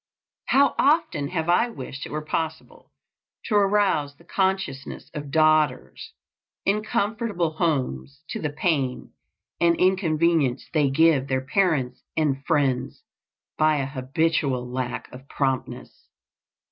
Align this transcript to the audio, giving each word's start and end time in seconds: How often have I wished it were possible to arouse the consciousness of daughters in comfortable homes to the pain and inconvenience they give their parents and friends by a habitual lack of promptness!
How 0.47 0.73
often 0.79 1.27
have 1.27 1.47
I 1.47 1.69
wished 1.69 2.07
it 2.07 2.11
were 2.11 2.23
possible 2.25 2.91
to 3.45 3.53
arouse 3.53 4.15
the 4.15 4.23
consciousness 4.23 5.11
of 5.13 5.29
daughters 5.29 6.13
in 6.65 6.81
comfortable 6.81 7.51
homes 7.51 8.23
to 8.29 8.41
the 8.41 8.49
pain 8.49 9.13
and 9.59 9.75
inconvenience 9.75 10.65
they 10.73 10.89
give 10.89 11.27
their 11.27 11.41
parents 11.45 12.01
and 12.17 12.43
friends 12.47 13.03
by 13.59 13.75
a 13.77 13.85
habitual 13.85 14.67
lack 14.67 15.07
of 15.11 15.29
promptness! 15.29 16.07